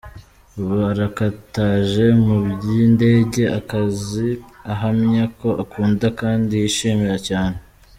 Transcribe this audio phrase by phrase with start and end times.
[0.59, 4.27] Ubu arakataje mu by’indege, akazi
[4.73, 7.57] ahamya ko akunda kandi yishimira cyane.